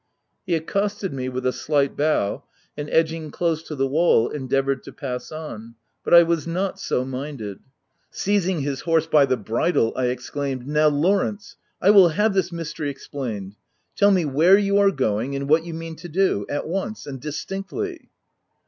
He 0.47 0.55
accosted 0.55 1.13
me 1.13 1.29
with 1.29 1.45
a 1.45 1.53
slight 1.53 1.95
bow, 1.95 2.43
and, 2.75 2.89
edging 2.89 3.29
close 3.29 3.61
to 3.61 3.75
the 3.75 3.85
wall, 3.85 4.29
endeavoured 4.29 4.81
to 4.85 4.91
pass 4.91 5.31
on— 5.31 5.75
but 6.03 6.11
I 6.11 6.23
was 6.23 6.47
not 6.47 6.79
so 6.79 7.05
minded: 7.05 7.59
seizing 8.09 8.61
his 8.61 8.81
horse 8.81 9.05
by 9.05 9.27
the 9.27 9.37
bridle, 9.37 9.93
I 9.95 10.05
exclaimed;—" 10.07 10.65
Now 10.67 10.87
Lawrence, 10.87 11.55
I 11.79 11.91
will 11.91 12.09
have 12.09 12.33
this 12.33 12.51
mystery 12.51 12.87
186 12.87 13.11
THE 13.11 13.19
TENANT 13.19 13.53
explained! 13.53 13.95
Tell 13.95 14.09
me 14.09 14.25
where 14.25 14.57
you 14.57 14.79
are 14.79 14.89
going, 14.89 15.35
and 15.35 15.47
what 15.47 15.65
you 15.65 15.75
mean 15.75 15.95
to 15.97 16.09
do— 16.09 16.47
at 16.49 16.67
once, 16.67 17.05
and 17.05 17.19
distinctly 17.21 18.09